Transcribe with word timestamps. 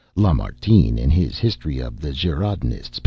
Lamartine, 0.15 0.97
in 0.97 1.11
his 1.11 1.37
"History 1.37 1.77
of 1.77 1.99
the 1.99 2.11
Girondists," 2.11 2.97
p. 2.99 2.99